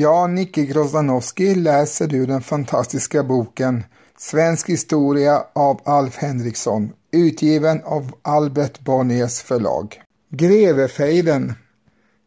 Ja, 0.00 0.26
Nicke 0.26 0.64
Grozdanowski, 0.64 1.54
läser 1.54 2.06
du 2.06 2.26
den 2.26 2.40
fantastiska 2.42 3.22
boken 3.22 3.84
Svensk 4.18 4.68
historia 4.68 5.44
av 5.52 5.80
Alf 5.84 6.16
Henriksson, 6.16 6.92
utgiven 7.12 7.80
av 7.84 8.12
Albert 8.22 8.80
Bonniers 8.80 9.40
förlag. 9.40 10.02
Grevefejden 10.30 11.54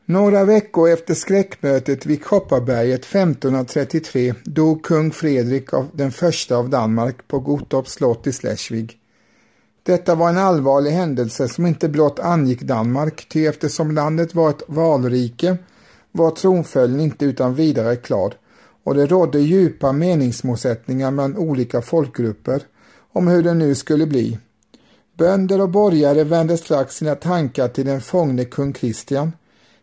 Några 0.06 0.46
veckor 0.46 0.90
efter 0.90 1.14
skräckmötet 1.14 2.06
vid 2.06 2.24
Kopparberget 2.24 3.06
1533 3.06 4.34
dog 4.44 4.84
kung 4.84 5.12
Fredrik 5.12 5.74
av 5.74 5.90
den 5.94 6.12
första 6.12 6.56
av 6.58 6.70
Danmark 6.70 7.28
på 7.28 7.40
Gottorps 7.40 7.92
slott 7.92 8.28
i 8.28 8.32
Schleswig. 8.32 8.98
Detta 9.84 10.16
var 10.16 10.30
en 10.30 10.38
allvarlig 10.38 10.92
händelse 10.92 11.48
som 11.48 11.66
inte 11.66 11.90
blott 11.90 12.20
angick 12.20 12.62
Danmark, 12.62 13.30
ty 13.30 13.46
eftersom 13.46 13.92
landet 13.92 14.36
var 14.36 14.50
ett 14.50 14.64
valrike 14.68 15.58
var 16.16 16.32
tronföljden 16.32 17.00
inte 17.00 17.26
utan 17.26 17.56
vidare 17.56 17.96
klar 17.96 18.34
och 18.84 18.96
det 18.96 19.06
rådde 19.06 19.40
djupa 19.40 19.92
meningsmotsättningar 19.92 21.12
mellan 21.12 21.38
olika 21.38 21.82
folkgrupper 21.82 22.62
om 23.14 23.28
hur 23.28 23.44
det 23.44 23.54
nu 23.54 23.76
skulle 23.76 24.06
bli. 24.06 24.40
Bönder 25.18 25.62
och 25.62 25.70
borgare 25.70 26.24
vände 26.24 26.58
strax 26.58 26.96
sina 26.96 27.16
tankar 27.16 27.68
till 27.68 27.86
den 27.86 28.02
fångne 28.02 28.46
kung 28.46 28.74
Kristian. 28.74 29.32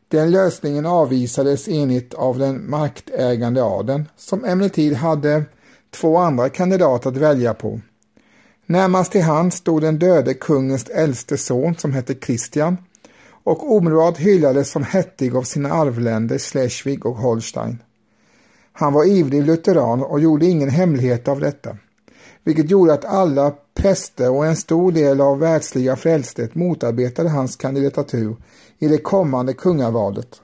Den 0.09 0.31
lösningen 0.31 0.87
avvisades 0.87 1.69
enligt 1.69 2.15
av 2.15 2.39
den 2.39 2.71
maktägande 2.71 3.63
adeln, 3.63 4.09
som 4.17 4.45
emellertid 4.45 4.95
hade 4.95 5.45
två 5.91 6.17
andra 6.17 6.49
kandidater 6.49 7.11
att 7.11 7.17
välja 7.17 7.55
på. 7.55 7.81
Närmast 8.67 9.13
till 9.13 9.23
hand 9.23 9.55
stod 9.55 9.83
den 9.83 9.99
döde 9.99 10.35
kungens 10.35 10.89
äldste 10.89 11.39
son 11.39 11.75
som 11.75 11.93
hette 11.93 12.15
Kristian 12.15 12.77
och 13.45 13.73
omedelbart 13.73 14.19
hyllades 14.19 14.71
som 14.71 14.85
hettig 14.85 15.37
av 15.37 15.43
sina 15.43 15.73
arvländer 15.73 16.39
Schleswig 16.39 17.07
och 17.07 17.17
Holstein. 17.17 17.83
Han 18.73 18.93
var 18.93 19.05
ivrig 19.05 19.47
lutheran 19.47 20.03
och 20.03 20.21
gjorde 20.21 20.47
ingen 20.47 20.71
hemlighet 20.71 21.29
av 21.29 21.41
detta, 21.41 21.77
vilket 22.45 22.71
gjorde 22.71 22.93
att 22.93 23.05
alla 23.05 23.55
präster 23.75 24.31
och 24.31 24.47
en 24.47 24.57
stor 24.57 24.93
del 24.93 25.21
av 25.21 25.39
världsliga 25.39 25.97
frälstet 25.97 26.55
motarbetade 26.55 27.29
hans 27.29 27.57
kandidatur 27.57 28.37
i 28.79 28.89
det 28.89 28.99
kommande 28.99 29.53
kungavalet. 29.53 30.41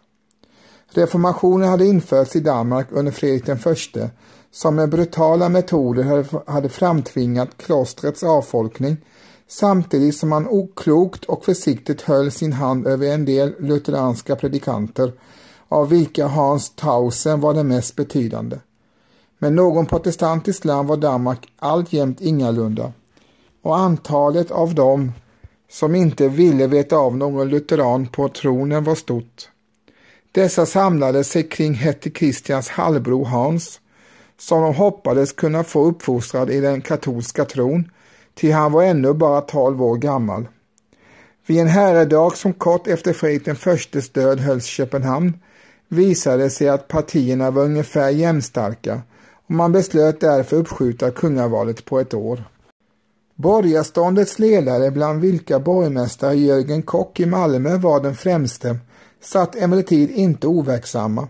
Reformationen 0.91 1.69
hade 1.69 1.87
införts 1.87 2.37
i 2.37 2.41
Danmark 2.41 2.87
under 2.91 3.13
Fredrik 3.13 3.47
den 3.47 3.59
förste 3.59 4.11
som 4.51 4.75
med 4.75 4.91
brutala 4.91 5.49
metoder 5.49 6.27
hade 6.51 6.69
framtvingat 6.69 7.57
klostrets 7.57 8.23
avfolkning 8.23 8.97
samtidigt 9.49 10.17
som 10.17 10.33
han 10.33 10.49
oklokt 10.49 11.25
och 11.25 11.45
försiktigt 11.45 12.03
höll 12.03 12.31
sin 12.31 12.53
hand 12.53 12.87
över 12.87 13.07
en 13.07 13.25
del 13.25 13.55
lutheranska 13.61 14.37
predikanter 14.37 15.13
av 15.69 15.89
vilka 15.89 16.27
Hans 16.27 16.71
Tausen 16.71 17.41
var 17.41 17.55
den 17.55 17.69
mest 17.69 17.97
betydande. 17.97 18.57
Men 19.39 19.55
någon 19.55 19.87
protestantisk 19.87 20.65
land 20.65 20.89
var 20.89 20.97
Danmark 20.97 21.53
alltjämt 21.59 22.21
ingalunda 22.21 22.93
och 23.63 23.79
antalet 23.79 24.51
av 24.51 24.75
dem 24.75 25.13
som 25.71 25.95
inte 25.95 26.29
ville 26.29 26.67
veta 26.67 26.97
av 26.97 27.17
någon 27.17 27.49
lutheran 27.49 28.07
på 28.07 28.29
tronen 28.29 28.85
var 28.85 28.95
stort. 28.95 29.49
Dessa 30.33 30.67
samlade 30.67 31.25
sig 31.25 31.49
kring 31.49 31.75
Hette 31.75 32.11
Kristians 32.11 32.69
halvbror 32.69 33.25
Hans 33.25 33.81
som 34.39 34.63
de 34.63 34.75
hoppades 34.75 35.33
kunna 35.33 35.65
få 35.65 35.85
uppfostrad 35.85 36.51
i 36.51 36.61
den 36.61 36.81
katolska 36.81 37.45
tron, 37.45 37.91
ty 38.41 38.51
han 38.51 38.73
var 38.73 38.83
ännu 38.83 39.13
bara 39.13 39.41
tolv 39.41 39.83
år 39.83 39.97
gammal. 39.97 40.49
Vid 41.47 41.61
en 41.61 41.69
herredag 41.69 42.37
som 42.37 42.53
kort 42.53 42.87
efter 42.87 43.13
Fredrik 43.13 43.45
den 43.45 43.57
förstes 43.57 44.11
död 44.11 44.41
hölls 44.41 44.65
i 44.65 44.69
Köpenhamn 44.69 45.39
visade 45.89 46.43
det 46.43 46.51
sig 46.51 46.69
att 46.69 46.89
partierna 46.89 47.51
var 47.51 47.65
ungefär 47.65 48.11
jämnstarka 48.11 49.01
och 49.47 49.51
man 49.51 49.73
beslöt 49.73 50.21
därför 50.21 50.57
uppskjuta 50.57 51.11
kungavalet 51.11 51.85
på 51.85 52.01
ett 52.01 52.15
år. 52.15 52.45
Borgarståndets 53.35 54.39
ledare, 54.39 54.91
bland 54.91 55.21
vilka 55.21 55.61
borgmästare 55.61 56.35
Jörgen 56.35 56.83
Kock 56.83 57.21
i 57.21 57.27
Malmö 57.27 57.77
var 57.77 58.01
den 58.01 58.15
främste, 58.15 58.79
satt 59.21 59.57
emellertid 59.57 60.11
inte 60.11 60.47
overksamma. 60.47 61.29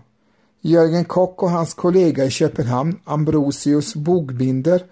Jörgen 0.61 1.05
Kock 1.05 1.43
och 1.43 1.49
hans 1.49 1.73
kollega 1.73 2.25
i 2.25 2.29
Köpenhamn, 2.29 2.99
Ambrosius 3.03 3.95
Bogbinder, 3.95 4.83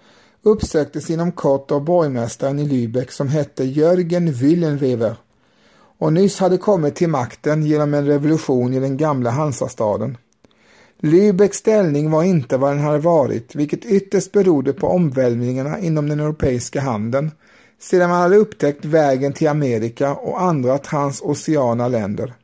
uppsöktes 0.46 1.10
inom 1.10 1.32
kort 1.32 1.70
av 1.70 1.84
borgmästaren 1.84 2.58
i 2.58 2.64
Lübeck 2.64 3.10
som 3.10 3.28
hette 3.28 3.64
Jörgen 3.64 4.32
Willenwever 4.32 5.16
och 5.98 6.12
nyss 6.12 6.38
hade 6.38 6.58
kommit 6.58 6.94
till 6.94 7.08
makten 7.08 7.62
genom 7.62 7.94
en 7.94 8.06
revolution 8.06 8.74
i 8.74 8.80
den 8.80 8.96
gamla 8.96 9.30
Hansastaden. 9.30 10.18
Lübecks 11.00 11.58
ställning 11.58 12.10
var 12.10 12.22
inte 12.22 12.56
vad 12.56 12.72
den 12.72 12.84
hade 12.84 12.98
varit, 12.98 13.54
vilket 13.54 13.84
ytterst 13.84 14.32
berodde 14.32 14.72
på 14.72 14.86
omvälvningarna 14.86 15.78
inom 15.78 16.08
den 16.08 16.20
europeiska 16.20 16.80
handeln 16.80 17.30
sedan 17.80 18.10
man 18.10 18.22
hade 18.22 18.36
upptäckt 18.36 18.84
vägen 18.84 19.32
till 19.32 19.48
Amerika 19.48 20.14
och 20.14 20.42
andra 20.42 20.78
transoceana 20.78 21.88
länder. 21.88 22.34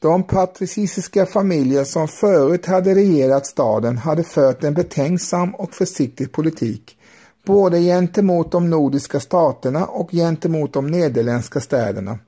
De 0.00 0.22
patricisiska 0.22 1.26
familjer 1.26 1.84
som 1.84 2.08
förut 2.08 2.66
hade 2.66 2.94
regerat 2.94 3.46
staden 3.46 3.98
hade 3.98 4.22
fört 4.22 4.64
en 4.64 4.74
betänksam 4.74 5.54
och 5.54 5.74
försiktig 5.74 6.32
politik, 6.32 6.98
både 7.46 7.80
gentemot 7.80 8.52
de 8.52 8.70
nordiska 8.70 9.20
staterna 9.20 9.86
och 9.86 10.10
gentemot 10.10 10.72
de 10.72 10.86
nederländska 10.86 11.60
städerna, 11.60 12.18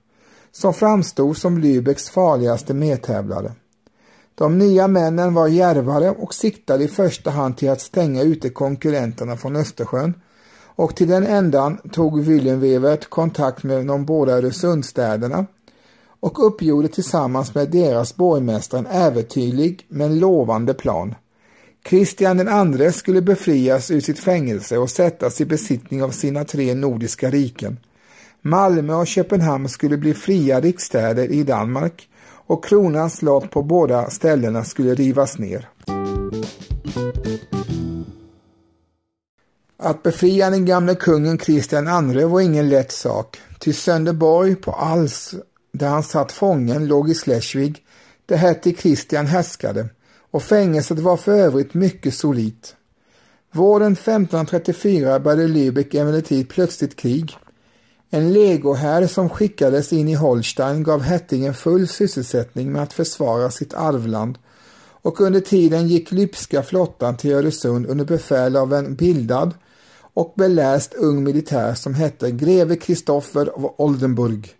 som 0.53 0.75
framstod 0.75 1.36
som 1.36 1.59
Lübecks 1.59 2.10
farligaste 2.10 2.75
medtävlare. 2.75 3.53
De 4.34 4.59
nya 4.59 4.88
männen 4.88 5.34
var 5.34 5.48
järvare 5.48 6.10
och 6.10 6.34
siktade 6.34 6.84
i 6.84 6.88
första 6.88 7.30
hand 7.30 7.56
till 7.56 7.70
att 7.70 7.80
stänga 7.80 8.22
ute 8.22 8.50
konkurrenterna 8.50 9.36
från 9.36 9.56
Östersjön 9.56 10.14
och 10.62 10.97
till 10.97 11.09
den 11.09 11.26
ändan 11.26 11.78
tog 11.92 12.20
Wilhelmwevert 12.20 13.10
kontakt 13.10 13.62
med 13.62 13.86
de 13.86 14.04
båda 14.04 14.32
Öresundsstäderna 14.32 15.47
och 16.20 16.47
uppgjorde 16.47 16.88
tillsammans 16.88 17.54
med 17.54 17.70
deras 17.70 18.16
borgmästare 18.16 18.78
en 18.78 18.86
äventyrlig 18.86 19.86
men 19.88 20.19
lovande 20.19 20.75
plan. 20.75 21.14
Kristian 21.82 22.36
den 22.36 22.48
andre 22.48 22.92
skulle 22.92 23.22
befrias 23.22 23.91
ur 23.91 24.00
sitt 24.00 24.19
fängelse 24.19 24.78
och 24.78 24.91
sättas 24.91 25.41
i 25.41 25.44
besittning 25.44 26.03
av 26.03 26.10
sina 26.10 26.44
tre 26.44 26.75
nordiska 26.75 27.30
riken. 27.30 27.78
Malmö 28.42 28.94
och 28.94 29.06
Köpenhamn 29.06 29.69
skulle 29.69 29.97
bli 29.97 30.14
fria 30.14 30.60
riksstäder 30.60 31.33
i 31.33 31.42
Danmark 31.42 32.09
och 32.47 32.65
kronans 32.65 33.16
slott 33.16 33.50
på 33.50 33.62
båda 33.62 34.10
ställena 34.10 34.65
skulle 34.65 34.94
rivas 34.94 35.39
ner. 35.39 35.68
Att 39.83 40.03
befria 40.03 40.50
den 40.50 40.65
gamle 40.65 40.94
kungen 40.94 41.39
Kristian 41.39 42.10
II 42.10 42.24
var 42.24 42.41
ingen 42.41 42.68
lätt 42.68 42.92
sak, 42.92 43.39
ty 43.59 43.72
Sönderborg 43.72 44.56
på 44.56 44.72
Als 44.72 45.34
där 45.72 45.88
han 45.88 46.02
satt 46.02 46.32
fången 46.32 46.86
låg 46.86 47.10
i 47.10 47.14
Schleswig, 47.14 47.84
där 48.26 48.36
hertig 48.36 48.78
Kristian 48.78 49.26
härskade 49.26 49.88
och 50.30 50.42
fängelset 50.42 50.98
var 50.98 51.16
för 51.16 51.32
övrigt 51.32 51.74
mycket 51.74 52.14
solitt. 52.14 52.76
Våren 53.52 53.92
1534 53.92 55.20
började 55.20 55.46
Lübeck 55.46 55.94
emellertid 55.94 56.48
plötsligt 56.48 56.96
krig. 56.96 57.36
En 58.10 58.32
legoherr 58.32 59.06
som 59.06 59.28
skickades 59.28 59.92
in 59.92 60.08
i 60.08 60.14
Holstein 60.14 60.82
gav 60.82 61.02
hertigen 61.02 61.54
full 61.54 61.88
sysselsättning 61.88 62.72
med 62.72 62.82
att 62.82 62.92
försvara 62.92 63.50
sitt 63.50 63.74
arvland 63.74 64.38
och 65.02 65.20
under 65.20 65.40
tiden 65.40 65.88
gick 65.88 66.12
Lypska 66.12 66.62
flottan 66.62 67.16
till 67.16 67.32
Öresund 67.32 67.86
under 67.86 68.04
befäl 68.04 68.56
av 68.56 68.74
en 68.74 68.94
bildad 68.94 69.54
och 70.14 70.32
beläst 70.36 70.94
ung 70.94 71.24
militär 71.24 71.74
som 71.74 71.94
hette 71.94 72.30
greve 72.30 72.76
Kristoffer 72.76 73.46
av 73.46 73.74
Oldenburg 73.78 74.54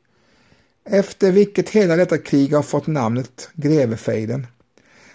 efter 0.85 1.33
vilket 1.33 1.69
hela 1.69 1.97
detta 1.97 2.19
krig 2.19 2.55
har 2.55 2.63
fått 2.63 2.87
namnet 2.87 3.49
Grevefejden. 3.55 4.47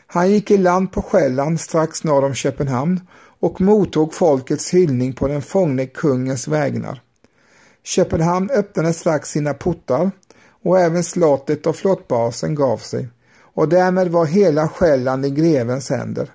Han 0.08 0.32
gick 0.32 0.52
i 0.52 0.58
land 0.58 0.92
på 0.92 1.02
Själland 1.02 1.62
strax 1.62 2.04
norr 2.04 2.26
om 2.26 2.34
Köpenhamn 2.34 3.02
och 3.40 3.62
mottog 3.62 4.14
folkets 4.14 4.74
hyllning 4.74 5.14
på 5.14 5.28
den 5.28 5.42
fångne 5.42 5.86
kungens 5.86 6.48
vägnar. 6.48 7.02
Köpenhamn 7.84 8.50
öppnade 8.50 8.94
strax 8.94 9.30
sina 9.30 9.54
portar 9.54 10.12
och 10.64 10.80
även 10.80 11.04
slottet 11.04 11.66
och 11.66 11.76
flottbasen 11.76 12.56
gav 12.56 12.78
sig 12.78 13.08
och 13.40 13.70
därmed 13.70 14.08
var 14.08 14.26
hela 14.26 14.68
Själland 14.68 15.26
i 15.26 15.30
grevens 15.30 15.90
händer. 15.90 16.30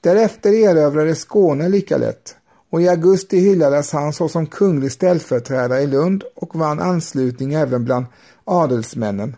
Därefter 0.00 0.52
erövrades 0.52 1.20
Skåne 1.20 1.68
lika 1.68 1.96
lätt 1.96 2.36
och 2.72 2.82
i 2.82 2.88
augusti 2.88 3.38
hyllades 3.38 3.92
han 3.92 4.12
såsom 4.12 4.46
kunglig 4.46 4.92
ställföreträdare 4.92 5.80
i 5.80 5.86
Lund 5.86 6.24
och 6.34 6.56
vann 6.56 6.80
anslutning 6.80 7.54
även 7.54 7.84
bland 7.84 8.06
adelsmännen. 8.44 9.36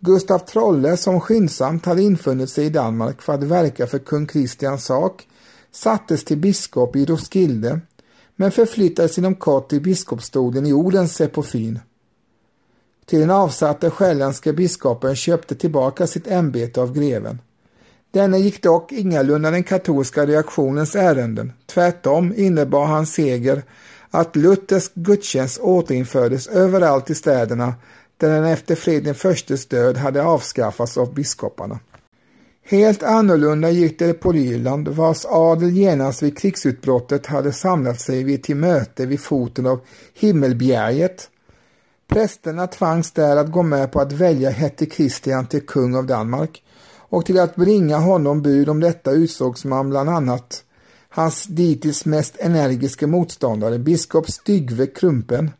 Gustav 0.00 0.38
Trolle, 0.38 0.96
som 0.96 1.20
skyndsamt 1.20 1.86
hade 1.86 2.02
infunnit 2.02 2.50
sig 2.50 2.66
i 2.66 2.70
Danmark 2.70 3.22
för 3.22 3.32
att 3.34 3.42
verka 3.42 3.86
för 3.86 3.98
kung 3.98 4.26
Kristians 4.26 4.84
sak, 4.84 5.28
sattes 5.72 6.24
till 6.24 6.38
biskop 6.38 6.96
i 6.96 7.04
Roskilde, 7.04 7.80
men 8.36 8.50
förflyttades 8.50 9.18
inom 9.18 9.34
kort 9.34 9.68
till 9.68 9.82
biskopsstolen 9.82 10.66
i 10.66 10.72
Odense 10.72 11.28
på 11.28 11.42
Fyn. 11.42 11.80
Till 13.06 13.20
den 13.20 13.30
avsatte 13.30 13.90
själländske 13.90 14.52
biskopen 14.52 15.16
köpte 15.16 15.54
tillbaka 15.54 16.06
sitt 16.06 16.26
ämbete 16.26 16.80
av 16.80 16.92
greven. 16.92 17.38
Denne 18.18 18.38
gick 18.38 18.62
dock 18.62 18.92
ingalunda 18.92 19.50
den 19.50 19.62
katolska 19.62 20.26
reaktionens 20.26 20.96
ärenden. 20.96 21.52
Tvärtom 21.66 22.34
innebar 22.36 22.86
hans 22.86 23.12
seger 23.12 23.62
att 24.10 24.36
luthersk 24.36 24.92
gudstjänst 24.94 25.58
återinfördes 25.58 26.46
överallt 26.46 27.10
i 27.10 27.14
städerna 27.14 27.74
där 28.16 28.28
den 28.28 28.44
efter 28.44 28.74
Fredrik 28.74 29.16
förstes 29.16 29.66
död 29.66 29.96
hade 29.96 30.22
avskaffats 30.22 30.98
av 30.98 31.14
biskoparna. 31.14 31.78
Helt 32.64 33.02
annorlunda 33.02 33.70
gick 33.70 33.98
det 33.98 34.14
på 34.14 34.34
Irland 34.34 34.88
vars 34.88 35.24
adel 35.28 35.70
genast 35.70 36.22
vid 36.22 36.38
krigsutbrottet 36.38 37.26
hade 37.26 37.52
samlat 37.52 38.00
sig 38.00 38.24
vid 38.24 38.42
till 38.42 38.56
möte 38.56 39.06
vid 39.06 39.20
foten 39.20 39.66
av 39.66 39.80
Himmelbjerget. 40.14 41.28
Prästerna 42.08 42.66
tvangs 42.66 43.10
där 43.10 43.36
att 43.36 43.52
gå 43.52 43.62
med 43.62 43.92
på 43.92 44.00
att 44.00 44.12
välja 44.12 44.50
Hette 44.50 44.86
Kristian 44.86 45.46
till 45.46 45.66
kung 45.66 45.94
av 45.94 46.06
Danmark 46.06 46.62
och 47.08 47.26
till 47.26 47.38
att 47.38 47.56
bringa 47.56 47.98
honom 47.98 48.42
bud 48.42 48.68
om 48.68 48.80
detta 48.80 49.10
utsågs 49.10 49.64
man 49.64 49.90
bland 49.90 50.08
annat 50.08 50.64
hans 51.08 51.44
dittills 51.44 52.04
mest 52.04 52.36
energiske 52.38 53.06
motståndare, 53.06 53.78
biskop 53.78 54.30
Stygve 54.30 54.86
Krumpen, 54.86 55.50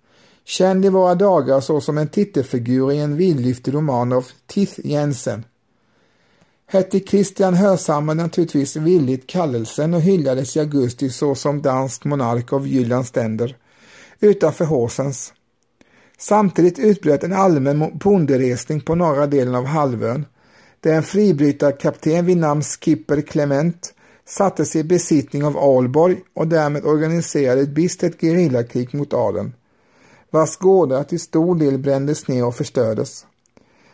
känd 0.45 0.85
i 0.85 0.89
våra 0.89 1.15
dagar 1.15 1.61
såsom 1.61 1.99
en 1.99 2.09
titelfigur 2.09 2.93
i 2.93 2.99
en 2.99 3.17
vidlyftig 3.17 3.75
roman 3.75 4.13
av 4.13 4.27
Tith 4.47 4.81
Jensen. 4.87 5.45
Hette 6.67 7.01
Kristian 7.01 7.55
hörsammade 7.55 8.23
naturligtvis 8.23 8.77
villigt 8.77 9.27
kallelsen 9.27 9.95
och 9.95 10.01
hyllades 10.01 10.57
i 10.57 10.61
augusti 10.61 11.11
såsom 11.11 11.63
dansk 11.63 12.05
monark 12.05 12.53
av 12.53 12.69
Jyllands 12.69 13.09
ständer 13.09 13.57
utanför 14.21 14.65
Horsens. 14.65 15.33
Samtidigt 16.19 16.79
utbröt 16.79 17.25
en 17.25 17.33
allmän 17.33 17.99
bonderesning 17.99 18.81
på 18.81 18.95
norra 18.95 19.27
delen 19.27 19.55
av 19.55 19.65
halvön 19.65 20.25
där 20.81 20.95
en 20.95 21.03
fribrytarkapten 21.03 22.27
vid 22.27 22.37
namn 22.37 22.63
Skipper 22.63 23.21
Clement 23.21 23.95
sattes 24.27 24.77
i 24.77 24.85
besittning 24.85 25.45
av 25.45 25.59
Alborg 25.59 26.21
och 26.35 26.49
därmed 26.49 26.85
organiserade 26.85 27.61
ett 27.61 27.75
bistert 27.75 28.21
gerillakrig 28.21 28.95
mot 28.95 29.15
adeln, 29.15 29.55
vars 30.31 30.57
gårdar 30.57 31.05
till 31.05 31.21
stor 31.21 31.55
del 31.55 31.79
brändes 31.79 32.29
ner 32.29 32.45
och 32.45 32.55
förstördes. 32.55 33.27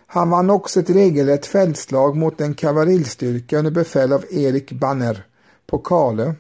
Han 0.06 0.30
vann 0.30 0.50
också 0.50 0.80
ett 0.80 0.90
regelrätt 0.90 1.46
fältslag 1.46 2.16
mot 2.16 2.40
en 2.40 2.54
kavalleristyrka 2.54 3.58
under 3.58 3.70
befäl 3.70 4.12
av 4.12 4.24
Erik 4.30 4.72
Banner 4.72 5.26
på 5.66 5.78
Karlö. 5.78 6.32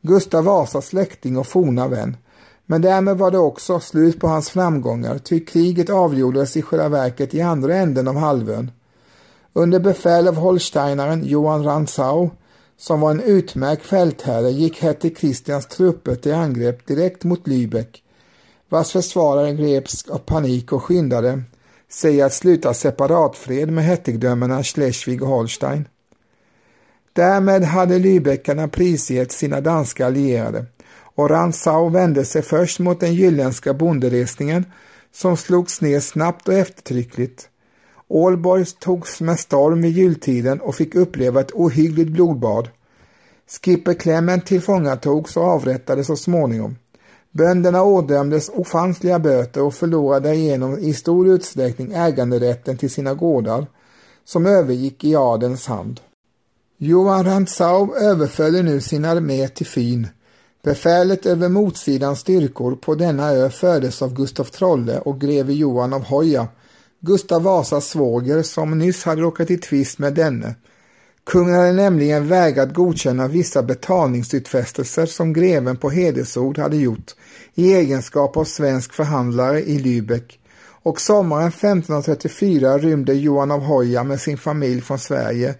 Gustav 0.00 0.44
Vasas 0.44 0.86
släkting 0.86 1.38
och 1.38 1.46
forna 1.46 1.88
vän. 1.88 2.16
Men 2.66 2.82
därmed 2.82 3.18
var 3.18 3.30
det 3.30 3.38
också 3.38 3.80
slut 3.80 4.20
på 4.20 4.28
hans 4.28 4.50
framgångar, 4.50 5.18
ty 5.18 5.44
kriget 5.44 5.90
avgjordes 5.90 6.56
i 6.56 6.62
själva 6.62 6.88
verket 6.88 7.34
i 7.34 7.40
andra 7.40 7.74
änden 7.74 8.08
av 8.08 8.16
halvön. 8.16 8.70
Under 9.58 9.80
befäl 9.80 10.28
av 10.28 10.36
holsteinaren 10.36 11.24
Johan 11.24 11.64
Rantzau, 11.64 12.30
som 12.76 13.00
var 13.00 13.10
en 13.10 13.20
utmärkt 13.20 13.86
fältherre, 13.86 14.50
gick 14.50 14.82
Hette 14.82 15.10
Kristians 15.10 15.66
trupper 15.66 16.14
till 16.14 16.34
angrepp 16.34 16.86
direkt 16.86 17.24
mot 17.24 17.46
Lübeck, 17.46 18.02
vars 18.68 18.92
försvarare 18.92 19.52
greps 19.52 20.08
av 20.08 20.18
panik 20.18 20.72
och 20.72 20.82
skyndade 20.82 21.42
sig 21.90 22.22
att 22.22 22.32
sluta 22.32 22.74
separatfred 22.74 23.70
med 23.70 23.84
hertigdömena 23.84 24.62
Schleswig 24.62 25.22
och 25.22 25.28
Holstein. 25.28 25.88
Därmed 27.12 27.62
hade 27.62 27.98
Lübeckarna 27.98 28.68
prisgett 28.68 29.32
sina 29.32 29.60
danska 29.60 30.06
allierade 30.06 30.66
och 31.14 31.30
Rantzau 31.30 31.88
vände 31.88 32.24
sig 32.24 32.42
först 32.42 32.78
mot 32.78 33.00
den 33.00 33.14
jylländska 33.14 33.74
bonderesningen 33.74 34.64
som 35.12 35.36
slogs 35.36 35.80
ner 35.80 36.00
snabbt 36.00 36.48
och 36.48 36.54
eftertryckligt. 36.54 37.48
Ålborg 38.08 38.64
togs 38.78 39.20
med 39.20 39.38
storm 39.38 39.82
vid 39.82 39.92
jultiden 39.92 40.60
och 40.60 40.74
fick 40.74 40.94
uppleva 40.94 41.40
ett 41.40 41.52
ohyggligt 41.52 42.10
blodbad. 42.10 42.68
Skipper 43.46 43.94
Clement 43.94 44.46
tillfångatogs 44.46 45.36
och 45.36 45.44
avrättades 45.44 46.06
så 46.06 46.16
småningom. 46.16 46.76
Bönderna 47.30 47.82
ådömdes 47.82 48.48
ofantliga 48.48 49.18
böter 49.18 49.62
och 49.62 49.74
förlorade 49.74 50.28
därigenom 50.28 50.78
i 50.78 50.94
stor 50.94 51.28
utsträckning 51.28 51.92
äganderätten 51.92 52.76
till 52.76 52.90
sina 52.90 53.14
gårdar, 53.14 53.66
som 54.24 54.46
övergick 54.46 55.04
i 55.04 55.16
adelns 55.16 55.66
hand. 55.66 56.00
Johan 56.78 57.24
Rantzau 57.24 57.94
överföll 57.94 58.64
nu 58.64 58.80
sin 58.80 59.04
armé 59.04 59.48
till 59.48 59.66
Fyn. 59.66 60.08
Befälet 60.62 61.26
över 61.26 61.48
motsidans 61.48 62.20
styrkor 62.20 62.76
på 62.76 62.94
denna 62.94 63.30
ö 63.30 63.50
fördes 63.50 64.02
av 64.02 64.14
Gustav 64.14 64.44
Trolle 64.44 64.98
och 64.98 65.20
greve 65.20 65.52
Johan 65.52 65.92
av 65.92 66.04
Hoja, 66.04 66.48
Gustav 67.00 67.42
Vasas 67.42 67.88
svåger 67.88 68.42
som 68.42 68.78
nyss 68.78 69.04
hade 69.04 69.22
råkat 69.22 69.50
i 69.50 69.56
tvist 69.56 69.98
med 69.98 70.14
denne. 70.14 70.54
Kungen 71.24 71.54
hade 71.54 71.72
nämligen 71.72 72.28
vägrat 72.28 72.74
godkänna 72.74 73.28
vissa 73.28 73.62
betalningsutfästelser 73.62 75.06
som 75.06 75.32
greven 75.32 75.76
på 75.76 75.90
hedersord 75.90 76.58
hade 76.58 76.76
gjort 76.76 77.14
i 77.54 77.74
egenskap 77.74 78.36
av 78.36 78.44
svensk 78.44 78.92
förhandlare 78.92 79.60
i 79.60 79.78
Lübeck 79.78 80.38
och 80.86 81.00
sommaren 81.00 81.48
1534 81.48 82.78
rymde 82.78 83.14
Johan 83.14 83.50
av 83.50 83.60
Hoja 83.60 84.04
med 84.04 84.20
sin 84.20 84.38
familj 84.38 84.80
från 84.80 84.98
Sverige 84.98 85.54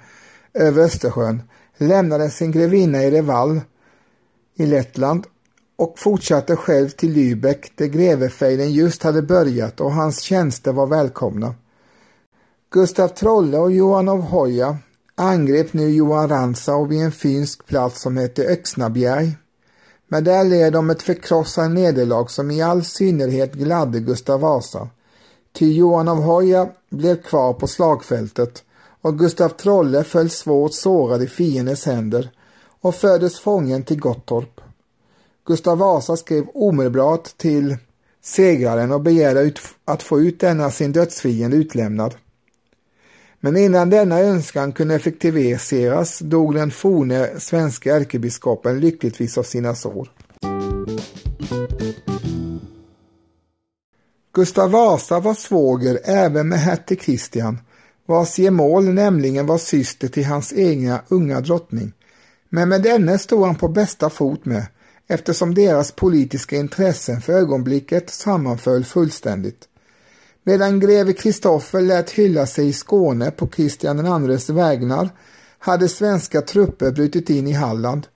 över 0.54 0.82
Östersjön, 0.82 1.42
lämnade 1.78 2.30
sin 2.30 2.52
grevinna 2.52 3.02
i 3.02 3.10
Reval 3.10 3.60
i 4.56 4.66
Lettland 4.66 5.26
och 5.76 5.98
fortsatte 5.98 6.56
själv 6.56 6.88
till 6.88 7.12
Lübeck 7.16 7.72
där 7.74 7.86
grevefejden 7.86 8.72
just 8.72 9.02
hade 9.02 9.22
börjat 9.22 9.80
och 9.80 9.92
hans 9.92 10.20
tjänster 10.20 10.72
var 10.72 10.86
välkomna. 10.86 11.54
Gustav 12.70 13.08
Trolle 13.08 13.58
och 13.58 13.72
Johan 13.72 14.08
av 14.08 14.20
Hoja 14.20 14.78
angrep 15.14 15.72
nu 15.72 15.90
Johan 15.90 16.28
Rantzau 16.28 16.84
vid 16.84 17.02
en 17.02 17.12
finsk 17.12 17.66
plats 17.66 18.00
som 18.00 18.16
hette 18.16 18.44
Öxnabjerg. 18.44 19.36
Men 20.08 20.24
där 20.24 20.44
led 20.44 20.72
de 20.72 20.90
ett 20.90 21.02
förkrossande 21.02 21.80
nederlag 21.80 22.30
som 22.30 22.50
i 22.50 22.62
all 22.62 22.84
synnerhet 22.84 23.52
gladde 23.52 24.00
Gustav 24.00 24.40
Vasa. 24.40 24.88
Ty 25.52 25.72
Johan 25.72 26.08
av 26.08 26.22
Hoja 26.22 26.68
blev 26.90 27.22
kvar 27.22 27.52
på 27.52 27.66
slagfältet 27.66 28.64
och 29.00 29.18
Gustav 29.18 29.48
Trolle 29.48 30.04
föll 30.04 30.30
svårt 30.30 30.74
sårad 30.74 31.22
i 31.22 31.26
fiendens 31.26 31.86
händer 31.86 32.30
och 32.80 32.94
fördes 32.94 33.40
fången 33.40 33.82
till 33.82 34.00
Gottorp. 34.00 34.60
Gustav 35.46 35.78
Vasa 35.78 36.16
skrev 36.16 36.46
omedelbart 36.54 37.38
till 37.38 37.76
segraren 38.22 38.92
och 38.92 39.00
begärde 39.00 39.52
att 39.84 40.02
få 40.02 40.20
ut 40.20 40.40
denna 40.40 40.70
sin 40.70 40.92
dödsfiende 40.92 41.56
utlämnad. 41.56 42.14
Men 43.40 43.56
innan 43.56 43.90
denna 43.90 44.20
önskan 44.20 44.72
kunde 44.72 44.94
effektiviseras 44.94 46.18
dog 46.18 46.54
den 46.54 46.70
forne 46.70 47.40
svenska 47.40 47.96
ärkebiskopen 47.96 48.80
lyckligtvis 48.80 49.38
av 49.38 49.42
sina 49.42 49.74
sår. 49.74 50.08
Gustav 54.32 54.70
Vasa 54.70 55.20
var 55.20 55.34
svåger 55.34 55.98
även 56.04 56.48
med 56.48 56.58
hertig 56.58 57.00
Kristian, 57.00 57.58
vars 58.06 58.38
gemål 58.38 58.84
nämligen 58.84 59.46
var 59.46 59.58
syster 59.58 60.08
till 60.08 60.24
hans 60.24 60.52
egna 60.52 61.00
unga 61.08 61.40
drottning. 61.40 61.92
Men 62.48 62.68
med 62.68 62.82
denne 62.82 63.18
stod 63.18 63.46
han 63.46 63.56
på 63.56 63.68
bästa 63.68 64.10
fot 64.10 64.44
med, 64.44 64.66
eftersom 65.06 65.54
deras 65.54 65.92
politiska 65.92 66.56
intressen 66.56 67.20
för 67.20 67.32
ögonblicket 67.32 68.10
sammanföll 68.10 68.84
fullständigt. 68.84 69.68
Medan 70.42 70.80
greve 70.80 71.12
Kristoffer 71.12 71.80
lät 71.80 72.10
hylla 72.10 72.46
sig 72.46 72.68
i 72.68 72.72
Skåne 72.72 73.30
på 73.30 73.46
Kristian 73.46 74.30
IIs 74.30 74.50
vägnar 74.50 75.08
hade 75.58 75.88
svenska 75.88 76.40
trupper 76.40 76.90
brutit 76.90 77.30
in 77.30 77.46
i 77.46 77.52
Halland, 77.52 78.06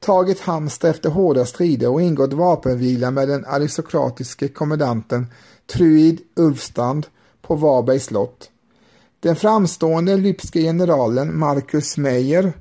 tagit 0.00 0.40
Halmstad 0.40 0.90
efter 0.90 1.10
hårda 1.10 1.46
strider 1.46 1.88
och 1.88 2.02
ingått 2.02 2.32
vapenvila 2.32 3.10
med 3.10 3.28
den 3.28 3.44
aristokratiske 3.46 4.48
kommendanten 4.48 5.26
Truid 5.66 6.20
Ulfstand 6.36 7.06
på 7.42 7.54
Varbergs 7.54 8.04
slott. 8.04 8.50
Den 9.20 9.36
framstående 9.36 10.16
lypske 10.16 10.60
generalen 10.60 11.38
Marcus 11.38 11.96
Meyer, 11.96 12.52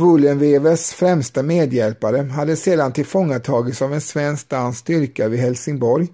Wollenwevers 0.00 0.90
främsta 0.90 1.42
medhjälpare, 1.42 2.22
hade 2.22 2.56
sedan 2.56 2.92
tillfångatagits 2.92 3.82
av 3.82 3.94
en 3.94 4.00
svensk 4.00 4.48
dansk 4.48 4.78
styrka 4.78 5.28
vid 5.28 5.40
Helsingborg 5.40 6.08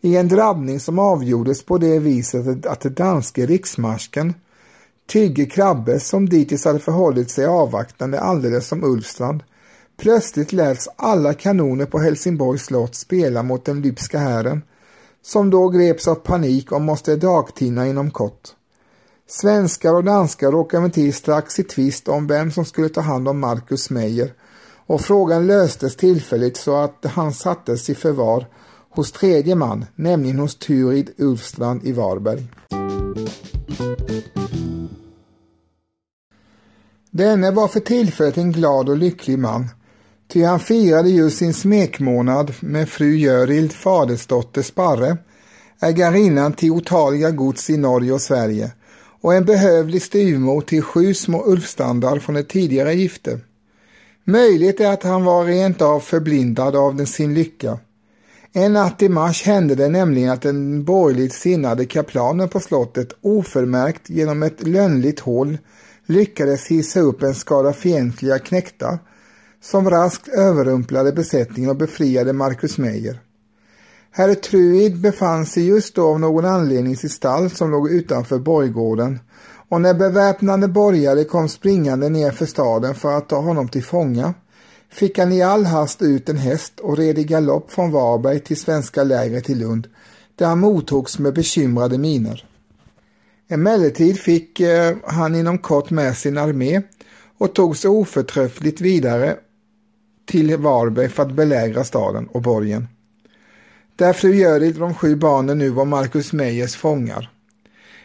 i 0.00 0.16
en 0.16 0.28
drabbning 0.28 0.80
som 0.80 0.98
avgjordes 0.98 1.64
på 1.64 1.78
det 1.78 1.98
viset 1.98 2.66
att 2.66 2.80
den 2.80 2.94
danske 2.94 3.46
riksmarsken 3.46 4.34
Tygge 5.08 5.46
Krabbe 5.46 6.00
som 6.00 6.28
dittills 6.28 6.64
hade 6.64 6.78
förhållit 6.78 7.30
sig 7.30 7.46
avvaktande 7.46 8.20
alldeles 8.20 8.66
som 8.66 8.84
Ulfstrand 8.84 9.42
plötsligt 9.96 10.52
läts 10.52 10.88
alla 10.96 11.34
kanoner 11.34 11.86
på 11.86 11.98
Helsingborgs 11.98 12.64
slott 12.64 12.94
spela 12.94 13.42
mot 13.42 13.64
den 13.64 13.82
lypska 13.82 14.18
hären 14.18 14.62
som 15.22 15.50
då 15.50 15.68
greps 15.68 16.08
av 16.08 16.14
panik 16.14 16.72
och 16.72 16.80
måste 16.80 17.16
dagtina 17.16 17.86
inom 17.86 18.10
kort. 18.10 18.54
Svenskar 19.30 19.94
och 19.94 20.04
danskar 20.04 20.52
råkade 20.52 20.78
emellertid 20.78 21.14
strax 21.14 21.58
i 21.58 21.62
tvist 21.62 22.08
om 22.08 22.26
vem 22.26 22.50
som 22.50 22.64
skulle 22.64 22.88
ta 22.88 23.00
hand 23.00 23.28
om 23.28 23.40
Marcus 23.40 23.90
Meyer 23.90 24.32
och 24.86 25.00
frågan 25.00 25.46
löstes 25.46 25.96
tillfälligt 25.96 26.56
så 26.56 26.76
att 26.76 27.04
han 27.04 27.32
sattes 27.32 27.90
i 27.90 27.94
förvar 27.94 28.46
hos 28.90 29.12
tredje 29.12 29.54
man, 29.54 29.84
nämligen 29.94 30.38
hos 30.38 30.58
Turid 30.58 31.10
Ulfstrand 31.16 31.84
i 31.84 31.92
Varberg. 31.92 32.46
Denne 37.10 37.50
var 37.50 37.68
för 37.68 37.80
tillfället 37.80 38.36
en 38.36 38.52
glad 38.52 38.88
och 38.88 38.96
lycklig 38.96 39.38
man, 39.38 39.68
ty 40.28 40.44
han 40.44 40.60
firade 40.60 41.10
just 41.10 41.38
sin 41.38 41.54
smekmånad 41.54 42.54
med 42.60 42.88
fru 42.88 43.16
Görild 43.16 43.72
fadersdotter 43.72 44.62
Sparre, 44.62 45.16
ägarinnan 45.80 46.52
till 46.52 46.70
otaliga 46.70 47.30
gods 47.30 47.70
i 47.70 47.76
Norge 47.76 48.12
och 48.12 48.20
Sverige 48.20 48.72
och 49.20 49.34
en 49.34 49.44
behövlig 49.44 50.02
styvmor 50.02 50.60
till 50.60 50.82
sju 50.82 51.14
små 51.14 51.46
ulfstandar 51.46 52.18
från 52.18 52.36
ett 52.36 52.48
tidigare 52.48 52.94
gifte. 52.94 53.40
Möjligt 54.24 54.80
är 54.80 54.92
att 54.92 55.02
han 55.02 55.24
var 55.24 55.44
rent 55.44 55.82
av 55.82 56.00
förblindad 56.00 56.76
av 56.76 56.96
den 56.96 57.06
sin 57.06 57.34
lycka. 57.34 57.78
En 58.52 58.72
natt 58.72 59.02
i 59.02 59.08
mars 59.08 59.42
hände 59.42 59.74
det 59.74 59.88
nämligen 59.88 60.30
att 60.30 60.42
den 60.42 60.84
borgerligt 60.84 61.34
sinnade 61.34 61.84
kaplanen 61.84 62.48
på 62.48 62.60
slottet 62.60 63.12
oförmärkt 63.20 64.10
genom 64.10 64.42
ett 64.42 64.66
lönnligt 64.66 65.20
hål 65.20 65.58
lyckades 66.06 66.66
hissa 66.66 67.00
upp 67.00 67.22
en 67.22 67.34
skara 67.34 67.72
fientliga 67.72 68.38
knäktar 68.38 68.98
som 69.62 69.90
raskt 69.90 70.28
överrumplade 70.28 71.12
besättningen 71.12 71.70
och 71.70 71.76
befriade 71.76 72.32
Marcus 72.32 72.78
Meyer. 72.78 73.20
Herr 74.18 74.34
Truid 74.34 75.00
befann 75.00 75.46
sig 75.46 75.66
just 75.66 75.94
då 75.94 76.08
av 76.08 76.20
någon 76.20 76.44
anledning 76.44 76.92
i 76.92 76.96
sitt 76.96 77.12
stall 77.12 77.50
som 77.50 77.70
låg 77.70 77.90
utanför 77.90 78.38
borggården 78.38 79.20
och 79.68 79.80
när 79.80 79.94
beväpnade 79.94 80.68
borgare 80.68 81.24
kom 81.24 81.48
springande 81.48 82.08
ner 82.08 82.30
för 82.30 82.46
staden 82.46 82.94
för 82.94 83.12
att 83.12 83.28
ta 83.28 83.40
honom 83.40 83.68
till 83.68 83.84
fånga 83.84 84.34
fick 84.90 85.18
han 85.18 85.32
i 85.32 85.42
all 85.42 85.64
hast 85.64 86.02
ut 86.02 86.28
en 86.28 86.36
häst 86.36 86.80
och 86.80 86.96
red 86.96 87.18
i 87.18 87.24
galopp 87.24 87.70
från 87.70 87.90
Varberg 87.90 88.40
till 88.40 88.56
svenska 88.56 89.04
lägret 89.04 89.50
i 89.50 89.54
Lund 89.54 89.86
där 90.36 90.46
han 90.46 90.58
mottogs 90.58 91.18
med 91.18 91.34
bekymrade 91.34 91.98
miner. 91.98 92.48
Emellertid 93.48 94.20
fick 94.20 94.60
eh, 94.60 94.96
han 95.04 95.34
inom 95.34 95.58
kort 95.58 95.90
med 95.90 96.16
sin 96.16 96.38
armé 96.38 96.82
och 97.38 97.54
tog 97.54 97.76
sig 97.76 97.90
oförtröttligt 97.90 98.80
vidare 98.80 99.36
till 100.26 100.56
Varberg 100.56 101.08
för 101.08 101.22
att 101.22 101.32
belägra 101.32 101.84
staden 101.84 102.26
och 102.26 102.42
borgen. 102.42 102.88
Där 103.98 104.12
fru 104.12 104.34
Görid 104.34 104.74
och 104.74 104.80
de 104.80 104.94
sju 104.94 105.16
barnen 105.16 105.58
nu 105.58 105.70
var 105.70 105.84
Marcus 105.84 106.32
Meyers 106.32 106.76
fångar. 106.76 107.30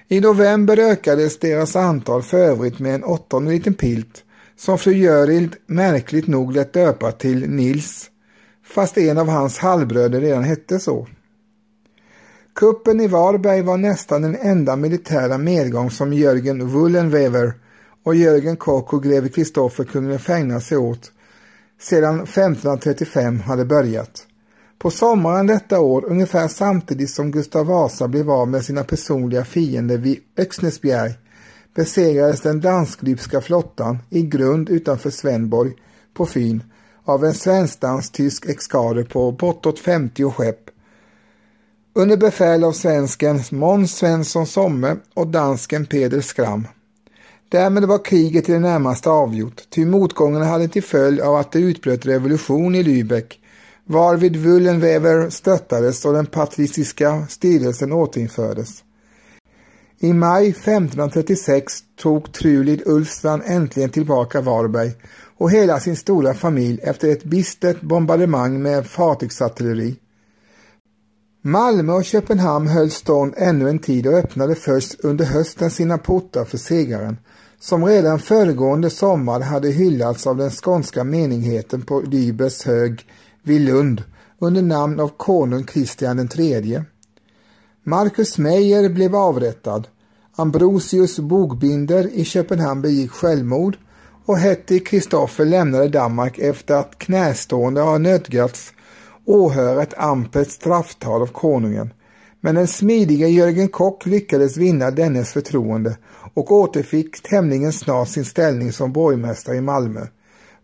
I 0.08 0.20
november 0.20 0.80
ökades 0.80 1.40
deras 1.40 1.76
antal 1.76 2.24
för 2.24 2.38
övrigt 2.38 2.80
med 2.80 2.96
en 2.96 3.04
åttonde 3.04 3.52
liten 3.52 3.74
pilt 3.74 4.24
som 4.56 4.78
fru 4.78 4.94
Görild 4.94 5.56
märkligt 5.66 6.28
nog 6.28 6.54
lät 6.54 6.74
döpa 6.74 7.12
till 7.12 7.50
Nils, 7.50 8.10
fast 8.66 8.98
en 8.98 9.18
av 9.18 9.28
hans 9.30 9.58
halvbröder 9.58 10.22
redan 10.22 10.44
hette 10.44 10.80
så. 10.80 11.08
Kuppen 12.56 13.02
i 13.02 13.08
Varberg 13.08 13.62
var 13.62 13.78
nästan 13.78 14.22
den 14.22 14.36
enda 14.36 14.76
militära 14.76 15.38
medgång 15.38 15.92
som 15.92 16.14
Jörgen 16.14 16.68
Wullenwever 16.68 17.54
och 18.04 18.16
Jörgen 18.16 18.58
Kock 18.58 18.94
och 18.94 19.04
greve 19.04 19.30
Kristoffer 19.30 19.84
kunde 19.84 20.20
fägna 20.20 20.60
sig 20.60 20.78
åt 20.78 21.12
sedan 21.82 22.24
1535 22.24 23.40
hade 23.40 23.66
börjat. 23.66 24.28
På 24.80 24.92
sommaren 24.92 25.48
detta 25.48 25.80
år, 25.80 26.06
ungefär 26.08 26.48
samtidigt 26.48 27.10
som 27.10 27.32
Gustav 27.32 27.66
Vasa 27.66 28.08
blev 28.08 28.32
av 28.32 28.48
med 28.48 28.66
sina 28.66 28.84
personliga 28.84 29.46
fiender 29.46 29.98
vid 29.98 30.20
Öxnesbjerg, 30.38 31.14
besegrades 31.76 32.42
den 32.42 32.62
dansk-libyska 32.62 33.42
flottan 33.42 33.98
i 34.10 34.22
grund 34.22 34.70
utanför 34.70 35.10
Svenborg 35.10 35.74
på 36.14 36.26
Fyn 36.26 36.64
av 37.06 37.26
en 37.26 37.34
svensk-dansk-tysk 37.34 38.46
exkader 38.46 39.04
på 39.04 39.32
bortåt 39.32 39.80
50 39.80 40.32
skepp 40.32 40.70
under 41.96 42.18
befäl 42.18 42.64
av 42.64 42.72
svensken 42.72 43.40
Måns 43.52 43.98
Svensson 43.98 44.48
Somme 44.48 44.96
och 45.14 45.28
dansken 45.28 45.86
Peder 45.86 46.22
Skram. 46.22 46.68
Därmed 47.50 47.84
var 47.84 48.06
kriget 48.06 48.50
i 48.50 48.52
det 48.52 48.60
närmaste 48.60 49.10
avgjort, 49.10 49.62
ty 49.70 49.86
motgångarna 49.86 50.46
hade 50.46 50.68
till 50.68 50.84
följd 50.84 51.22
av 51.22 51.36
att 51.36 51.52
det 51.52 51.60
utbröt 51.60 52.06
revolution 52.06 52.76
i 52.76 52.84
Lübeck, 52.84 53.40
varvid 53.86 54.36
Wullenwever 54.36 55.30
stöttades 55.30 56.06
och 56.06 56.14
den 56.14 56.26
patriciska 56.26 57.28
styrelsen 57.30 57.92
återinfördes. 57.92 58.84
I 60.00 60.14
maj 60.14 60.50
1536 60.50 61.74
tog 61.96 62.34
Trulid 62.34 62.82
Ulfstrand 62.86 63.44
äntligen 63.46 63.90
tillbaka 63.90 64.42
Varberg 64.42 64.92
och 65.38 65.52
hela 65.52 65.80
sin 65.80 65.96
stora 65.96 66.34
familj 66.34 66.80
efter 66.84 67.10
ett 67.10 67.24
bistert 67.24 67.82
bombardemang 67.82 68.62
med 68.62 68.88
fartygsartilleri. 68.88 69.96
Malmö 71.42 71.94
och 71.94 72.06
Köpenhamn 72.06 72.68
höll 72.68 72.92
stånd 72.92 73.34
ännu 73.38 73.70
en 73.70 73.80
tid 73.80 74.08
och 74.08 74.14
öppnade 74.14 74.56
först 74.56 75.00
under 75.00 75.26
hösten 75.26 75.72
sina 75.72 75.98
portar 75.98 76.46
för 76.46 76.58
segraren, 76.58 77.18
som 77.60 77.86
redan 77.86 78.20
föregående 78.20 78.90
sommar 78.90 79.40
hade 79.40 79.70
hyllats 79.70 80.28
av 80.28 80.38
den 80.38 80.52
skånska 80.52 81.04
menigheten 81.04 81.82
på 81.82 82.02
Lybers 82.02 82.64
hög 82.66 83.06
vid 83.44 83.62
Lund 83.62 84.04
under 84.40 84.62
namn 84.62 85.00
av 85.00 85.08
konung 85.08 85.64
Kristian 85.64 86.30
III. 86.38 86.82
Marcus 87.84 88.38
Meyer 88.38 88.90
blev 88.90 89.16
avrättad, 89.16 89.88
Ambrosius 90.36 91.20
Bogbinder 91.20 92.10
i 92.14 92.26
Köpenhamn 92.26 92.82
begick 92.82 93.12
självmord 93.12 93.78
och 94.26 94.38
Hetty 94.38 94.80
Kristoffer 94.80 95.46
lämnade 95.46 95.88
Danmark 95.88 96.40
efter 96.40 96.76
att 96.76 96.98
knästående 96.98 97.82
har 97.82 98.00
nödgats 98.00 98.74
åhöra 99.26 99.84
ett 99.84 99.98
ampert 99.98 100.52
strafftal 100.52 101.22
av 101.22 101.28
konungen. 101.28 101.94
Men 102.42 102.56
den 102.56 102.68
smidiga 102.68 103.28
Jörgen 103.28 103.68
Kock 103.68 104.06
lyckades 104.06 104.58
vinna 104.58 104.92
dennes 104.92 105.34
förtroende 105.34 105.98
och 106.34 106.52
återfick 106.52 107.22
tämligen 107.22 107.74
snart 107.74 108.08
sin 108.08 108.26
ställning 108.26 108.72
som 108.72 108.94
borgmästare 108.94 109.56
i 109.56 109.62
Malmö, 109.62 110.08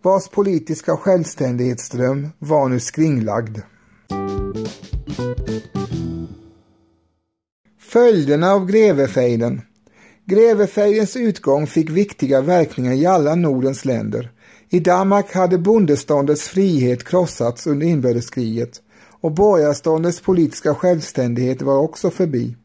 vars 0.01 0.27
politiska 0.27 0.97
självständighetsdröm 0.97 2.29
var 2.39 2.69
nu 2.69 2.79
skringlagd. 2.79 3.57
Följderna 7.79 8.51
av 8.51 8.65
grevefejden 8.65 9.61
Grevefejdens 10.25 11.15
utgång 11.15 11.67
fick 11.67 11.89
viktiga 11.89 12.41
verkningar 12.41 12.93
i 12.93 13.05
alla 13.05 13.35
Nordens 13.35 13.85
länder. 13.85 14.31
I 14.69 14.79
Danmark 14.79 15.33
hade 15.33 15.57
bondeståndets 15.57 16.49
frihet 16.49 17.03
krossats 17.03 17.67
under 17.67 17.87
inbördeskriget 17.87 18.81
och 19.21 19.31
borgarståndets 19.31 20.21
politiska 20.21 20.75
självständighet 20.75 21.61
var 21.61 21.77
också 21.77 22.09
förbi. 22.09 22.55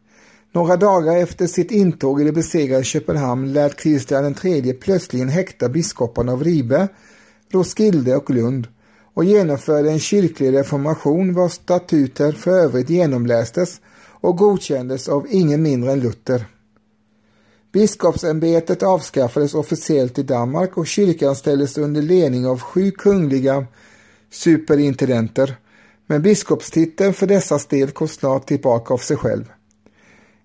Några 0.52 0.76
dagar 0.76 1.16
efter 1.16 1.46
sitt 1.46 1.70
intåg 1.70 2.20
i 2.20 2.24
det 2.24 2.32
besegrade 2.32 2.84
Köpenhamn 2.84 3.52
lät 3.52 3.76
Kristian 3.76 4.34
III 4.44 4.72
plötsligen 4.72 5.28
häkta 5.28 5.68
biskoparna 5.68 6.32
av 6.32 6.44
Ribe, 6.44 6.88
Roskilde 7.54 8.16
och 8.16 8.30
Lund 8.30 8.68
och 9.14 9.24
genomförde 9.24 9.90
en 9.90 9.98
kyrklig 9.98 10.52
reformation 10.52 11.34
vars 11.34 11.52
statuter 11.52 12.32
för 12.32 12.50
övrigt 12.50 12.90
genomlästes 12.90 13.80
och 14.20 14.36
godkändes 14.36 15.08
av 15.08 15.26
ingen 15.30 15.62
mindre 15.62 15.92
än 15.92 16.00
Luther. 16.00 16.46
Biskopsämbetet 17.72 18.82
avskaffades 18.82 19.54
officiellt 19.54 20.18
i 20.18 20.22
Danmark 20.22 20.78
och 20.78 20.86
kyrkan 20.86 21.36
ställdes 21.36 21.78
under 21.78 22.02
ledning 22.02 22.46
av 22.46 22.60
sju 22.60 22.90
kungliga 22.90 23.66
superintendenter, 24.30 25.56
men 26.06 26.22
biskopstiteln 26.22 27.14
för 27.14 27.26
dessa 27.26 27.58
del 27.68 27.90
kom 27.90 28.08
snart 28.08 28.46
tillbaka 28.46 28.94
av 28.94 28.98
sig 28.98 29.16
själv. 29.16 29.44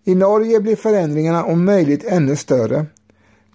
I 0.04 0.16
Norge 0.16 0.60
blev 0.60 0.76
förändringarna 0.76 1.44
om 1.44 1.66
möjligt 1.66 2.04
ännu 2.04 2.36
större. 2.36 2.86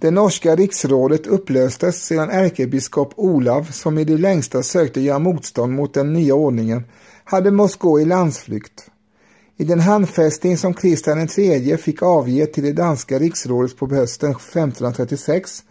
Det 0.01 0.11
norska 0.11 0.57
riksrådet 0.57 1.27
upplöstes 1.27 2.05
sedan 2.05 2.31
ärkebiskop 2.31 3.13
Olav, 3.17 3.71
som 3.73 3.99
i 3.99 4.05
det 4.05 4.19
längsta 4.19 4.63
sökte 4.63 5.01
göra 5.01 5.19
motstånd 5.19 5.73
mot 5.73 5.95
den 5.95 6.13
nya 6.13 6.35
ordningen, 6.35 6.85
hade 7.25 7.51
måst 7.51 7.79
gå 7.79 8.01
i 8.01 8.05
landsflykt. 8.05 8.91
I 9.57 9.65
den 9.65 9.81
handfästning 9.81 10.59
som 10.59 10.75
Kristian 10.75 11.29
III 11.37 11.77
fick 11.77 12.03
avge 12.03 12.47
till 12.47 12.65
det 12.65 12.73
danska 12.73 13.19
riksrådet 13.19 13.77
på 13.77 13.87
hösten 13.87 14.31
1536 14.31 15.63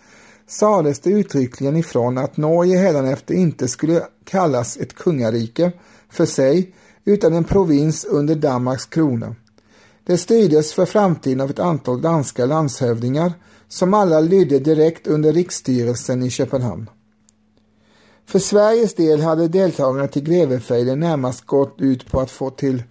sades 0.47 0.99
det 0.99 1.09
uttryckligen 1.09 1.75
ifrån 1.75 2.17
att 2.17 2.37
Norge 2.37 2.77
hädanefter 2.77 3.33
inte 3.33 3.67
skulle 3.67 4.03
kallas 4.23 4.77
ett 4.77 4.95
kungarike 4.95 5.71
för 6.09 6.25
sig 6.25 6.73
utan 7.05 7.33
en 7.33 7.43
provins 7.43 8.05
under 8.05 8.35
Danmarks 8.35 8.85
krona. 8.85 9.35
Det 10.03 10.17
styrdes 10.17 10.73
för 10.73 10.85
framtiden 10.85 11.41
av 11.41 11.49
ett 11.49 11.59
antal 11.59 12.01
danska 12.01 12.45
landshövdingar 12.45 13.33
som 13.67 13.93
alla 13.93 14.19
lydde 14.19 14.59
direkt 14.59 15.07
under 15.07 15.33
riksstyrelsen 15.33 16.23
i 16.23 16.29
Köpenhamn. 16.29 16.89
För 18.25 18.39
Sveriges 18.39 18.93
del 18.93 19.21
hade 19.21 19.47
deltagarna 19.47 20.07
till 20.07 20.23
grevefejden 20.23 20.99
närmast 20.99 21.45
gått 21.45 21.75
ut 21.81 22.11
på 22.11 22.19
att 22.19 22.31
få 22.31 22.49
till 22.49 22.83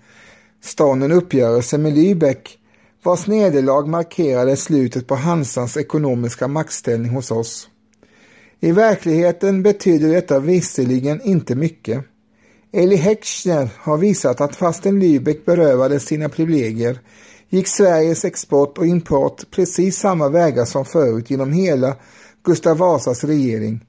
stånd 0.61 1.05
en 1.05 1.13
uppgörelse 1.13 1.79
med 1.79 1.93
Lübeck 1.93 2.59
vars 3.03 3.27
nederlag 3.27 3.89
markerade 3.89 4.57
slutet 4.57 5.07
på 5.07 5.15
Hansans 5.15 5.77
ekonomiska 5.77 6.49
maktställning 6.49 7.11
hos 7.11 7.31
oss. 7.31 7.69
I 8.61 8.73
verkligheten 8.73 9.63
betyder 9.63 10.09
detta 10.09 10.39
visserligen 10.39 11.21
inte 11.23 11.55
mycket. 11.55 12.05
Eli 12.73 12.97
Heckscher 12.97 13.69
har 13.79 13.99
visat 13.99 14.41
att 14.41 14.57
fastän 14.57 15.03
Lübeck 15.03 15.45
berövades 15.45 16.05
sina 16.05 16.29
privilegier 16.29 17.01
gick 17.53 17.69
Sveriges 17.69 18.25
export 18.25 18.79
och 18.79 18.87
import 18.87 19.51
precis 19.51 19.99
samma 19.99 20.29
vägar 20.29 20.65
som 20.65 20.85
förut 20.85 21.31
genom 21.31 21.53
hela 21.53 21.97
Gustav 22.45 22.77
Vasas 22.77 23.25
regering 23.25 23.85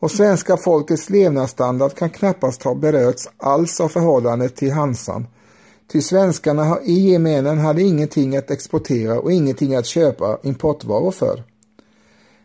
och 0.00 0.10
svenska 0.10 0.56
folkets 0.56 1.10
levnadsstandard 1.10 1.94
kan 1.94 2.10
knappast 2.10 2.62
ha 2.62 2.74
berörts 2.74 3.28
alls 3.36 3.80
av 3.80 3.88
förhållandet 3.88 4.56
till 4.56 4.72
Hansan. 4.72 5.26
Ty 5.92 6.00
svenskarna 6.00 6.80
i 6.82 7.10
gemenen 7.10 7.58
hade 7.58 7.82
ingenting 7.82 8.36
att 8.36 8.50
exportera 8.50 9.20
och 9.20 9.32
ingenting 9.32 9.74
att 9.74 9.86
köpa 9.86 10.38
importvaror 10.42 11.10
för. 11.10 11.42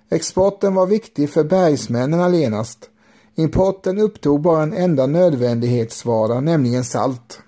Exporten 0.10 0.76
var 0.76 0.86
viktig 0.86 1.30
för 1.30 1.44
bergsmännen 1.44 2.20
allenast. 2.20 2.90
Importen 3.36 4.00
upptog 4.00 4.42
bara 4.42 4.64
en 4.64 4.74
enda 4.74 5.08
nödvändighetsvara, 5.08 6.42
nämligen 6.42 6.84
salt. 6.84 7.40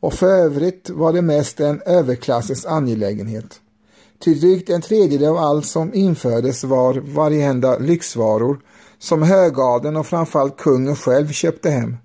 Och 0.00 0.14
för 0.14 0.26
övrigt 0.26 0.90
var 0.90 1.12
det 1.12 1.22
mest 1.22 1.60
en 1.60 1.82
överklassens 1.86 2.66
angelägenhet. 2.66 3.60
Ty 4.24 4.34
drygt 4.34 4.70
en 4.70 4.82
tredjedel 4.82 5.28
av 5.28 5.36
allt 5.36 5.66
som 5.66 5.94
infördes 5.94 6.64
var 6.64 6.94
varjehanda 6.94 7.78
lyxvaror 7.78 8.60
som 8.98 9.22
högadeln 9.22 9.96
och 9.96 10.06
framförallt 10.06 10.56
kungen 10.56 10.96
själv 10.96 11.28
köpte 11.28 11.70
hem. 11.70 11.96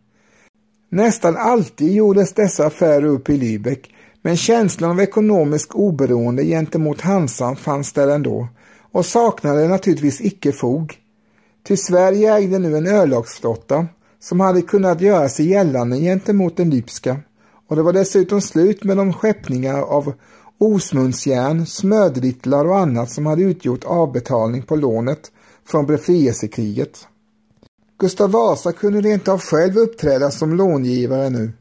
Nästan 0.90 1.38
alltid 1.38 1.94
gjordes 1.94 2.34
dessa 2.34 2.66
affärer 2.66 3.06
upp 3.06 3.30
i 3.30 3.38
Lübeck, 3.38 3.92
men 4.22 4.38
känslan 4.38 4.92
av 4.92 5.00
ekonomisk 5.00 5.75
oberoende 5.75 6.44
gentemot 6.44 7.02
Hansan 7.02 7.56
fanns 7.56 7.94
där 7.94 8.08
ändå 8.08 8.48
och 8.92 9.06
saknade 9.06 9.68
naturligtvis 9.68 10.22
icke 10.22 10.52
fog. 10.52 10.94
Till 11.64 11.78
Sverige 11.78 12.36
ägde 12.36 12.60
nu 12.60 12.78
en 12.78 12.88
örlogsflotta 12.88 13.88
som 14.20 14.40
hade 14.40 14.62
kunnat 14.62 15.02
göra 15.02 15.30
sig 15.30 15.50
gällande 15.50 15.98
gentemot 15.98 16.58
den 16.58 16.70
Lybska 16.70 17.18
och 17.68 17.76
det 17.76 17.82
var 17.82 17.94
dessutom 17.94 18.42
slut 18.42 18.84
med 18.84 18.98
de 18.98 19.14
skeppningar 19.14 19.82
av 19.82 20.14
osmundsjärn, 20.58 21.66
smödrittlar 21.66 22.66
och 22.66 22.78
annat 22.78 23.12
som 23.12 23.26
hade 23.26 23.42
utgjort 23.42 23.84
avbetalning 23.84 24.62
på 24.62 24.76
lånet 24.76 25.32
från 25.68 25.86
befrielsekriget. 25.86 27.08
Gustav 28.00 28.32
Vasa 28.32 28.72
kunde 28.72 29.02
rent 29.02 29.28
av 29.28 29.42
själv 29.42 29.78
uppträda 29.78 30.32
som 30.32 30.56
långivare 30.56 31.30
nu. 31.30 31.52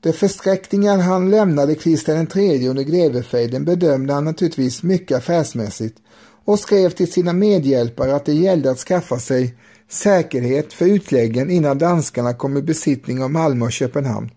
De 0.00 0.12
försträckningar 0.12 0.98
han 0.98 1.30
lämnade 1.30 1.74
Kristian 1.74 2.26
III 2.34 2.68
under 2.68 2.82
grevefejden 2.82 3.64
bedömde 3.64 4.12
han 4.12 4.24
naturligtvis 4.24 4.82
mycket 4.82 5.18
affärsmässigt 5.18 5.98
och 6.44 6.58
skrev 6.58 6.90
till 6.90 7.12
sina 7.12 7.32
medhjälpare 7.32 8.14
att 8.14 8.24
det 8.24 8.32
gällde 8.32 8.70
att 8.70 8.78
skaffa 8.78 9.18
sig 9.18 9.54
säkerhet 9.88 10.72
för 10.72 10.86
utläggen 10.86 11.50
innan 11.50 11.78
danskarna 11.78 12.34
kom 12.34 12.56
i 12.56 12.62
besittning 12.62 13.22
av 13.22 13.30
Malmö 13.30 13.64
och 13.64 13.72
Köpenhamn. 13.72 14.30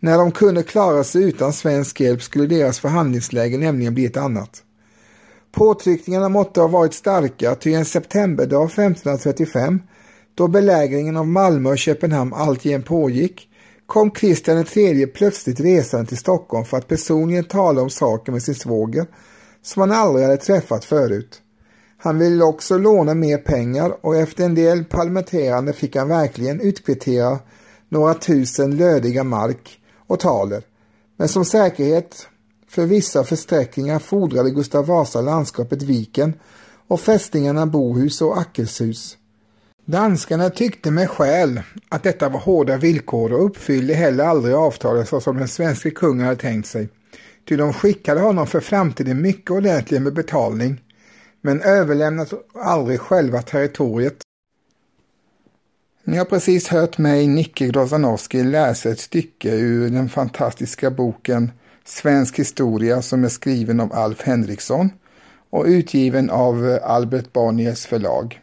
När 0.00 0.18
de 0.18 0.32
kunde 0.32 0.62
klara 0.62 1.04
sig 1.04 1.22
utan 1.22 1.52
svensk 1.52 2.00
hjälp 2.00 2.22
skulle 2.22 2.46
deras 2.46 2.80
förhandlingsläge 2.80 3.58
nämligen 3.58 3.94
bli 3.94 4.06
ett 4.06 4.16
annat. 4.16 4.62
Påtryckningarna 5.52 6.28
måtte 6.28 6.60
ha 6.60 6.68
varit 6.68 6.94
starka 6.94 7.54
ty 7.54 7.72
en 7.74 7.84
septemberdag 7.84 8.64
1535 8.64 9.82
då 10.34 10.48
belägringen 10.48 11.16
av 11.16 11.26
Malmö 11.26 11.70
och 11.70 11.78
Köpenhamn 11.78 12.34
alltjämt 12.34 12.86
pågick 12.86 13.48
kom 13.86 14.10
Kristian 14.10 14.64
III 14.74 15.06
plötsligt 15.06 15.60
resande 15.60 16.06
till 16.06 16.18
Stockholm 16.18 16.64
för 16.64 16.76
att 16.76 16.88
personligen 16.88 17.44
tala 17.44 17.82
om 17.82 17.90
saken 17.90 18.34
med 18.34 18.42
sin 18.42 18.54
svåger 18.54 19.06
som 19.62 19.80
han 19.80 19.92
aldrig 19.92 20.24
hade 20.24 20.36
träffat 20.36 20.84
förut. 20.84 21.42
Han 21.98 22.18
ville 22.18 22.44
också 22.44 22.78
låna 22.78 23.14
mer 23.14 23.38
pengar 23.38 23.96
och 24.00 24.16
efter 24.16 24.44
en 24.44 24.54
del 24.54 24.84
parlamenterande 24.84 25.72
fick 25.72 25.96
han 25.96 26.08
verkligen 26.08 26.60
utkvittera 26.60 27.38
några 27.88 28.14
tusen 28.14 28.76
lödiga 28.76 29.24
mark 29.24 29.80
och 30.06 30.20
taler. 30.20 30.62
Men 31.16 31.28
som 31.28 31.44
säkerhet 31.44 32.28
för 32.68 32.86
vissa 32.86 33.24
försträckningar 33.24 33.98
fordrade 33.98 34.50
Gustav 34.50 34.86
Vasa 34.86 35.20
landskapet 35.20 35.82
Viken 35.82 36.34
och 36.88 37.00
fästningarna 37.00 37.66
Bohus 37.66 38.22
och 38.22 38.38
Ackelshus. 38.38 39.16
Danskarna 39.84 40.50
tyckte 40.50 40.90
med 40.90 41.10
skäl 41.10 41.60
att 41.88 42.02
detta 42.02 42.28
var 42.28 42.40
hårda 42.40 42.76
villkor 42.76 43.32
och 43.32 43.44
uppfyllde 43.44 43.94
heller 43.94 44.24
aldrig 44.24 44.54
avtalet 44.54 45.08
så 45.08 45.20
som 45.20 45.36
den 45.36 45.48
svenska 45.48 45.90
kungen 45.90 46.26
hade 46.26 46.40
tänkt 46.40 46.68
sig. 46.68 46.88
Ty 47.48 47.56
de 47.56 47.72
skickade 47.72 48.20
honom 48.20 48.46
för 48.46 48.60
framtiden 48.60 49.22
mycket 49.22 49.50
ordentligt 49.50 50.02
med 50.02 50.14
betalning 50.14 50.80
men 51.40 51.60
överlämnade 51.60 52.30
aldrig 52.54 53.00
själva 53.00 53.42
territoriet. 53.42 54.25
Ni 56.08 56.16
har 56.16 56.24
precis 56.24 56.68
hört 56.68 56.98
mig, 56.98 57.26
Nicke 57.26 57.66
Grozanowski, 57.66 58.42
läsa 58.44 58.90
ett 58.90 59.00
stycke 59.00 59.50
ur 59.50 59.90
den 59.90 60.08
fantastiska 60.08 60.90
boken 60.90 61.50
Svensk 61.84 62.38
historia 62.38 63.02
som 63.02 63.24
är 63.24 63.28
skriven 63.28 63.80
av 63.80 63.92
Alf 63.92 64.22
Henriksson 64.22 64.90
och 65.50 65.64
utgiven 65.64 66.30
av 66.30 66.78
Albert 66.82 67.32
Bonniers 67.32 67.86
förlag. 67.86 68.40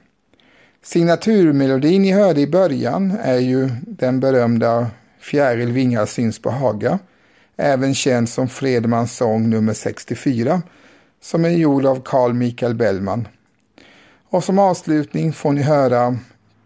Signaturmelodin 0.81 2.01
ni 2.01 2.11
hörde 2.11 2.41
i 2.41 2.47
början 2.47 3.17
är 3.21 3.39
ju 3.39 3.69
den 3.81 4.19
berömda 4.19 4.87
Fjäril 5.19 5.71
vingar 5.71 6.05
syns 6.05 6.39
på 6.39 6.49
Haga, 6.49 6.99
även 7.57 7.95
känd 7.95 8.29
som 8.29 8.49
Fredmans 8.49 9.15
sång 9.15 9.49
nummer 9.49 9.73
64, 9.73 10.61
som 11.21 11.45
är 11.45 11.49
gjord 11.49 11.85
av 11.85 12.01
Carl 12.05 12.33
Michael 12.33 12.75
Bellman. 12.75 13.27
Och 14.29 14.43
som 14.43 14.59
avslutning 14.59 15.33
får 15.33 15.51
ni 15.51 15.61
höra 15.61 16.17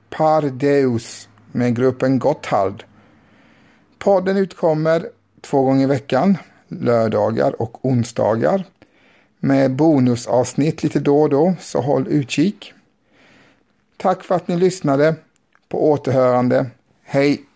Par 0.09 0.41
Deus 0.41 1.29
med 1.51 1.75
gruppen 1.75 2.19
Gotthard. 2.19 2.83
Podden 3.99 4.37
utkommer 4.37 5.09
två 5.41 5.61
gånger 5.61 5.83
i 5.83 5.87
veckan, 5.87 6.37
lördagar 6.67 7.61
och 7.61 7.85
onsdagar, 7.85 8.65
med 9.39 9.75
bonusavsnitt 9.75 10.83
lite 10.83 10.99
då 10.99 11.21
och 11.21 11.29
då, 11.29 11.55
så 11.59 11.81
håll 11.81 12.07
utkik. 12.07 12.73
Tack 13.97 14.23
för 14.23 14.35
att 14.35 14.47
ni 14.47 14.57
lyssnade. 14.57 15.15
På 15.69 15.91
återhörande. 15.91 16.65
Hej! 17.03 17.46